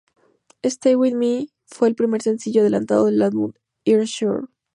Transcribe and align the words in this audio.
Stay 0.63 0.95
with 0.95 1.13
Me 1.13 1.49
fue 1.67 1.87
el 1.87 1.93
primer 1.93 2.23
sencillo 2.23 2.61
adelanto 2.61 3.05
del 3.05 3.21
álbum 3.21 3.51
Erasure. 3.85 4.47